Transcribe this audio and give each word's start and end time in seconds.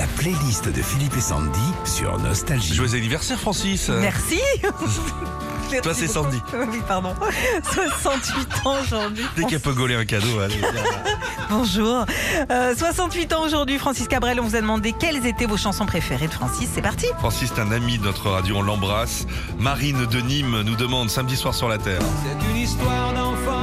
La 0.00 0.06
playlist 0.16 0.66
de 0.66 0.80
Philippe 0.80 1.14
et 1.14 1.20
Sandy 1.20 1.60
sur 1.84 2.18
Nostalgie. 2.18 2.72
Joyeux 2.72 2.94
anniversaire 2.94 3.38
Francis 3.38 3.90
Merci. 3.90 4.40
Merci 4.62 5.80
Toi, 5.82 5.92
c'est 5.92 6.06
beaucoup. 6.06 6.30
Sandy. 6.30 6.42
Oui, 6.72 6.80
pardon. 6.88 7.14
68 8.00 8.48
ans 8.64 8.74
aujourd'hui. 8.82 9.24
Dès 9.36 9.44
qu'elle 9.44 9.60
peut 9.60 9.74
gauler 9.74 9.96
un 9.96 10.06
cadeau, 10.06 10.38
allez. 10.40 10.56
viens. 10.56 10.70
Bonjour. 11.50 12.06
Euh, 12.50 12.74
68 12.74 13.34
ans 13.34 13.42
aujourd'hui, 13.44 13.78
Francis 13.78 14.08
Cabrel. 14.08 14.40
On 14.40 14.44
vous 14.44 14.56
a 14.56 14.62
demandé 14.62 14.94
quelles 14.98 15.26
étaient 15.26 15.44
vos 15.44 15.58
chansons 15.58 15.84
préférées 15.84 16.28
de 16.28 16.32
Francis. 16.32 16.70
C'est 16.74 16.80
parti. 16.80 17.04
Francis 17.18 17.52
est 17.54 17.60
un 17.60 17.70
ami 17.70 17.98
de 17.98 18.04
notre 18.04 18.30
radio, 18.30 18.56
on 18.56 18.62
l'embrasse. 18.62 19.26
Marine 19.58 20.06
de 20.06 20.20
Nîmes 20.22 20.62
nous 20.62 20.76
demande 20.76 21.10
samedi 21.10 21.36
soir 21.36 21.54
sur 21.54 21.68
la 21.68 21.76
Terre. 21.76 22.00
C'est 22.24 22.50
une 22.50 22.56
histoire 22.56 23.12
d'enfant, 23.12 23.59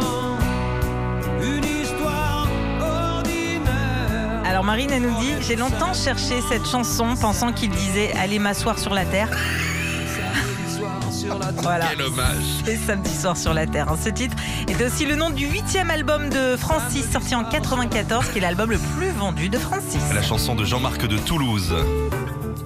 Alors 4.58 4.66
Marine, 4.66 4.89
elle 4.92 5.04
nous 5.04 5.20
dit 5.20 5.34
J'ai 5.42 5.55
longtemps 5.55 5.94
cherché 5.94 6.42
cette 6.50 6.66
chanson 6.66 7.16
pensant 7.16 7.54
qu'il 7.54 7.70
disait 7.70 8.11
Allez 8.14 8.39
m'asseoir 8.39 8.79
sur 8.79 8.92
la 8.92 9.06
terre. 9.06 9.29
Samedi 9.29 10.75
soir 10.75 11.14
sur 11.14 11.38
la 11.38 11.46
terre. 11.46 11.61
Voilà. 11.61 11.86
Quel 11.92 12.02
hommage 12.02 12.64
Et 12.68 12.75
samedi 12.75 13.14
soir 13.15 13.38
sur 13.38 13.54
la 13.54 13.68
Terre. 13.68 13.92
hein. 13.92 13.98
Ce 14.04 14.10
titre 14.10 14.36
est 14.68 14.84
aussi 14.84 15.06
le 15.06 15.15
nom 15.15 15.29
du 15.29 15.46
huitième 15.46 15.92
album 15.92 16.29
de 16.32 16.56
Francis, 16.57 17.07
sorti 17.07 17.36
en 17.36 17.43
94, 17.43 18.29
qui 18.29 18.39
est 18.39 18.42
l'album 18.42 18.71
le 18.71 18.79
plus 18.98 19.12
vendu 19.12 19.48
de 19.50 19.60
Francis. 19.60 20.01
La 20.15 20.24
chanson 20.24 20.56
de 20.56 20.65
Jean-Marc 20.65 21.06
de 21.06 21.20
Toulouse. 21.20 21.76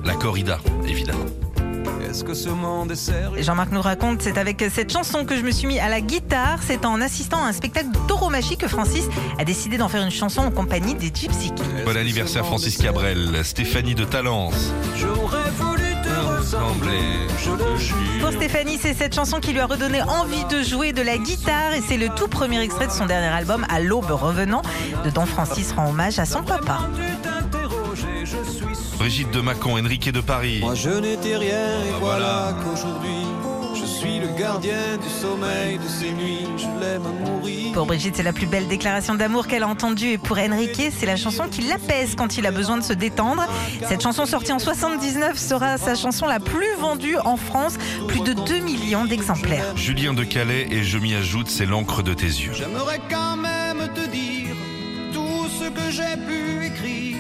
La 0.05 0.13
corrida, 0.13 0.60
évidemment. 0.88 1.26
Est-ce 2.11 2.25
que 2.25 2.33
ce 2.33 2.49
monde 2.49 2.91
est 2.91 2.97
sérieux 2.97 3.38
Et 3.38 3.43
Jean-Marc 3.43 3.71
nous 3.71 3.81
raconte, 3.81 4.21
c'est 4.21 4.38
avec 4.38 4.61
cette 4.70 4.91
chanson 4.91 5.23
que 5.23 5.38
je 5.38 5.43
me 5.43 5.51
suis 5.51 5.65
mis 5.65 5.79
à 5.79 5.88
la 5.88 6.01
guitare. 6.01 6.59
C'est 6.61 6.85
en 6.85 6.99
assistant 6.99 7.41
à 7.41 7.47
un 7.47 7.53
spectacle 7.53 7.89
de 7.89 7.97
tauromachie 8.05 8.57
que 8.57 8.67
Francis 8.67 9.07
a 9.39 9.45
décidé 9.45 9.77
d'en 9.77 9.87
faire 9.87 10.03
une 10.03 10.11
chanson 10.11 10.41
en 10.41 10.51
compagnie 10.51 10.93
des 10.93 11.05
Gypsy 11.05 11.51
Kings. 11.51 11.85
Bon 11.85 11.95
anniversaire 11.95 12.45
Francis 12.45 12.75
Cabrel, 12.75 13.45
Stéphanie 13.45 13.95
de 13.95 14.03
Talence. 14.03 14.73
J'aurais 14.97 15.51
voulu 15.51 15.84
te 16.03 16.37
ressembler, 16.37 16.99
je 17.40 17.51
le 17.51 17.77
jure. 17.77 17.95
Pour 18.20 18.34
Stéphanie, 18.34 18.77
c'est 18.77 18.93
cette 18.93 19.15
chanson 19.15 19.40
qui 19.40 19.53
lui 19.53 19.62
a 19.62 19.65
redonné 19.65 20.01
envie 20.01 20.43
de 20.49 20.63
jouer 20.63 20.91
de 20.91 21.01
la 21.01 21.18
guitare 21.18 21.71
et 21.75 21.81
c'est 21.81 21.96
le 21.96 22.09
tout 22.09 22.27
premier 22.27 22.59
extrait 22.59 22.87
de 22.87 22.91
son 22.91 23.05
dernier 23.05 23.27
album, 23.27 23.65
À 23.70 23.79
l'aube 23.79 24.12
revenant. 24.12 24.63
Dedans, 25.05 25.25
Francis 25.25 25.71
rend 25.71 25.87
hommage 25.87 26.20
à 26.20 26.25
son 26.25 26.43
papa. 26.43 26.79
Brigitte 28.98 29.32
de 29.32 29.41
Mâcon, 29.41 29.77
Enrique 29.80 30.12
de 30.12 30.22
Paris. 30.22 30.60
Moi 30.62 30.76
je 30.76 30.90
n'étais 30.90 31.38
rien 31.38 31.55
et 31.55 31.91
Ah, 31.94 31.98
voilà 32.00 32.55
qu'aujourd'hui 32.64 33.26
je 33.74 33.86
suis 33.86 34.20
le 34.20 34.27
gardien 34.38 34.98
du 35.02 35.10
sommeil 35.10 35.77
de 35.80 35.88
ces 35.88 36.12
nuits. 36.12 36.46
Je 36.58 36.66
l'aime 36.80 37.04
à 37.05 37.30
mourir. 37.30 37.74
Pour 37.74 37.86
Brigitte, 37.88 38.16
c'est 38.18 38.24
la 38.24 38.34
plus 38.34 38.46
belle 38.46 38.68
déclaration 38.68 39.16
d'amour 39.16 39.48
qu'elle 39.48 39.64
a 39.64 39.68
entendue. 39.68 40.10
Et 40.10 40.18
pour 40.18 40.38
Enrique, 40.38 40.92
c'est 40.96 41.05
la 41.05 41.16
chanson 41.16 41.46
qui 41.49 41.62
l'apaise 41.62 42.16
quand 42.16 42.38
il 42.38 42.46
a 42.46 42.52
besoin 42.52 42.77
de 42.77 42.84
se 42.84 42.94
détendre. 42.94 43.44
Cette 43.88 44.02
chanson 44.04 44.26
sortie 44.26 44.52
en 44.52 44.60
79 44.60 45.38
sera 45.38 45.77
sa 45.77 45.96
chanson 45.96 46.27
la 46.27 46.40
plus 46.40 46.76
vendue 46.80 47.18
en 47.24 47.38
France. 47.38 47.77
Plus 48.08 48.20
de 48.22 48.34
2 48.34 48.60
millions 48.60 49.05
d'exemplaires. 49.05 49.66
Julien 49.76 50.14
de 50.14 50.24
Calais 50.24 50.68
et 50.70 50.84
je 50.84 50.98
m'y 50.99 51.16
ajoute, 51.16 51.48
c'est 51.49 51.66
l'encre 51.66 52.04
de 52.04 52.14
tes 52.14 52.26
yeux. 52.26 52.52
J'aimerais 52.54 52.99
quand 53.10 53.38
même 53.38 53.88
te 53.96 54.05
dire 54.12 54.55
tout 55.14 55.48
ce 55.60 55.70
que 55.70 55.90
j'ai 55.92 56.18
pu 56.27 56.66
écrire. 56.66 57.18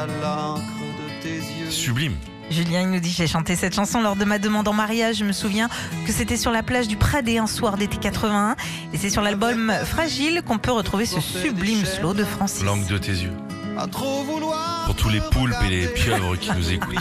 Je 0.00 0.06
l'ai 0.06 0.12
puisé 0.12 0.24
à 0.24 0.44
l'encre 0.46 0.62
de 0.62 1.22
tes 1.22 1.36
yeux. 1.36 1.70
Sublime. 1.70 2.14
Julien, 2.50 2.82
il 2.82 2.90
nous 2.90 3.00
dit 3.00 3.10
J'ai 3.10 3.26
chanté 3.26 3.54
cette 3.54 3.74
chanson 3.74 4.02
lors 4.02 4.16
de 4.16 4.24
ma 4.24 4.38
demande 4.38 4.66
en 4.66 4.72
mariage. 4.72 5.16
Je 5.16 5.24
me 5.24 5.32
souviens 5.32 5.68
que 6.06 6.12
c'était 6.12 6.36
sur 6.36 6.50
la 6.50 6.62
plage 6.62 6.88
du 6.88 6.96
Pradé 6.96 7.38
un 7.38 7.46
soir 7.46 7.76
d'été 7.76 7.96
81. 7.96 8.56
Et 8.92 8.98
c'est 8.98 9.10
sur 9.10 9.22
l'album 9.22 9.72
Fragile 9.84 10.42
qu'on 10.44 10.58
peut 10.58 10.72
retrouver 10.72 11.06
ce 11.06 11.20
sublime 11.20 11.84
slow 11.84 12.14
de 12.14 12.24
Francis. 12.24 12.64
L'encre 12.64 12.88
de 12.88 12.98
tes 12.98 13.12
yeux. 13.12 13.32
À 13.78 13.86
trop 13.86 14.24
vouloir. 14.24 14.84
Pour 14.86 14.96
tous 14.96 15.08
les 15.08 15.20
poulpes 15.20 15.54
et 15.66 15.70
les 15.70 15.86
pieuvres 15.86 16.36
qui 16.36 16.50
nous 16.52 16.72
écoutent. 16.72 16.96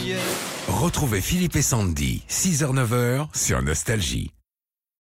Retrouvez 0.68 1.20
Philippe 1.20 1.56
et 1.56 1.64
Sandy, 1.64 2.24
6h-9h 2.30 3.28
sur 3.34 3.62
Nostalgie. 3.62 4.32